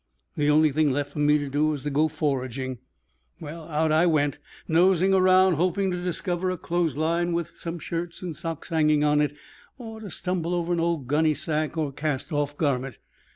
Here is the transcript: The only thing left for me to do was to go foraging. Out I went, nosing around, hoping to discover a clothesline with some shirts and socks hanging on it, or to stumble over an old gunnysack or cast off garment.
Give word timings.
The 0.35 0.49
only 0.49 0.71
thing 0.71 0.89
left 0.91 1.13
for 1.13 1.19
me 1.19 1.37
to 1.37 1.47
do 1.47 1.67
was 1.67 1.83
to 1.83 1.91
go 1.91 2.07
foraging. 2.07 2.79
Out 3.47 3.91
I 3.91 4.07
went, 4.07 4.39
nosing 4.67 5.13
around, 5.13 5.57
hoping 5.57 5.91
to 5.91 6.03
discover 6.03 6.49
a 6.49 6.57
clothesline 6.57 7.33
with 7.33 7.51
some 7.55 7.77
shirts 7.77 8.23
and 8.23 8.35
socks 8.35 8.69
hanging 8.69 9.03
on 9.03 9.21
it, 9.21 9.35
or 9.77 9.99
to 9.99 10.09
stumble 10.09 10.55
over 10.55 10.73
an 10.73 10.79
old 10.79 11.05
gunnysack 11.07 11.77
or 11.77 11.91
cast 11.91 12.31
off 12.31 12.57
garment. 12.57 12.97